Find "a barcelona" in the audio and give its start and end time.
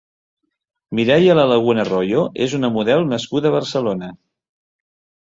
3.55-4.15